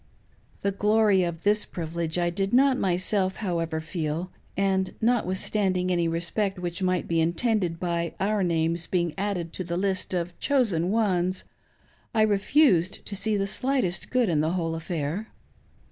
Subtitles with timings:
[0.63, 6.57] The glory of this privilege I did not myself, however, feel; and, notwithstanding any respect
[6.57, 11.43] which might be intended by our names being added to the list of chosen ones,
[12.15, 15.27] I refused to see the slightest good in the whole affair.